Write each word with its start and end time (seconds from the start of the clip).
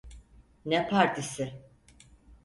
Ne 0.65 0.87
partisi? 0.89 1.53